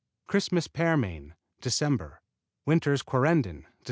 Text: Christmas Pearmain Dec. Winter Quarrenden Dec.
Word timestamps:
Christmas 0.27 0.67
Pearmain 0.67 1.33
Dec. 1.61 2.17
Winter 2.65 2.95
Quarrenden 3.05 3.65
Dec. 3.65 3.67